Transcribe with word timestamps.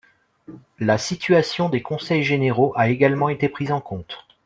La 0.79 0.97
situation 0.97 1.69
des 1.69 1.83
conseils 1.83 2.23
généraux 2.23 2.73
a 2.75 2.89
également 2.89 3.29
été 3.29 3.49
prise 3.49 3.71
en 3.71 3.81
compte. 3.81 4.25